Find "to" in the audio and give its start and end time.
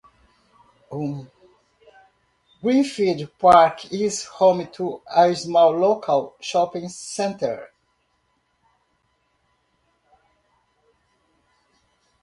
4.71-4.99